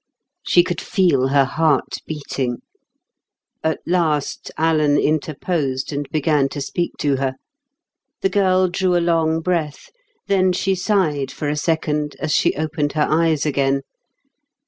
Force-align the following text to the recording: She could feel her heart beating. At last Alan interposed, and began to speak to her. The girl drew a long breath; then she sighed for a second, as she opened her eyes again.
She 0.41 0.63
could 0.63 0.81
feel 0.81 1.27
her 1.27 1.45
heart 1.45 1.97
beating. 2.07 2.63
At 3.63 3.81
last 3.85 4.49
Alan 4.57 4.97
interposed, 4.97 5.93
and 5.93 6.09
began 6.09 6.49
to 6.49 6.59
speak 6.59 6.93
to 7.01 7.17
her. 7.17 7.35
The 8.21 8.29
girl 8.29 8.67
drew 8.67 8.97
a 8.97 8.97
long 8.97 9.41
breath; 9.41 9.91
then 10.25 10.53
she 10.53 10.73
sighed 10.73 11.29
for 11.31 11.49
a 11.49 11.55
second, 11.55 12.15
as 12.19 12.33
she 12.33 12.55
opened 12.55 12.93
her 12.93 13.05
eyes 13.07 13.45
again. 13.45 13.81